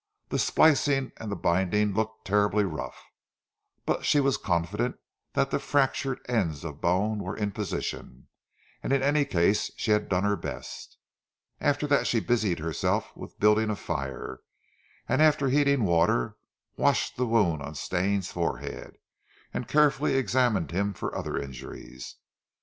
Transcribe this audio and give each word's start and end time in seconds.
The 0.29 0.39
splicing 0.39 1.11
and 1.17 1.31
the 1.31 1.35
binding 1.35 1.93
looked 1.93 2.25
terribly 2.25 2.63
rough, 2.63 3.11
but 3.85 4.03
she 4.03 4.19
was 4.19 4.35
confident 4.35 4.97
that 5.33 5.51
the 5.51 5.59
fractured 5.59 6.21
ends 6.27 6.63
of 6.63 6.81
bone 6.81 7.19
were 7.19 7.37
in 7.37 7.51
position, 7.51 8.27
and 8.81 8.91
in 8.93 9.03
any 9.03 9.25
case 9.25 9.69
she 9.77 9.91
had 9.91 10.09
done 10.09 10.23
her 10.23 10.35
best. 10.35 10.97
After 11.59 11.85
that 11.85 12.07
she 12.07 12.19
busied 12.19 12.57
herself 12.57 13.15
with 13.15 13.39
building 13.39 13.69
a 13.69 13.75
fire, 13.75 14.39
and 15.07 15.21
after 15.21 15.49
heating 15.49 15.83
water, 15.83 16.35
washed 16.77 17.15
the 17.15 17.27
wound 17.27 17.61
on 17.61 17.75
Stane's 17.75 18.31
forehead, 18.31 18.97
and 19.53 19.67
carefully 19.67 20.15
examined 20.15 20.71
him 20.71 20.95
for 20.95 21.15
other 21.15 21.37
injuries. 21.37 22.15